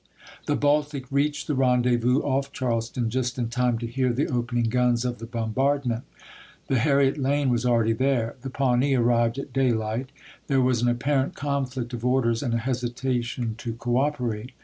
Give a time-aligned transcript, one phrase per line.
[0.47, 5.05] The Baltic reached the rendezvous off Charleston just in time to hear the opening guns
[5.05, 6.05] of the bombardment.
[6.65, 8.33] The Har riet Lane was akeady there.
[8.41, 10.09] The Paivnee arrived at daylight.
[10.47, 14.53] There was an apparent conflict of orders, and a hesitation to cooperate.